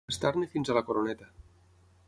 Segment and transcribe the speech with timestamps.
[0.11, 1.31] Estar-ne fins a la coroneta.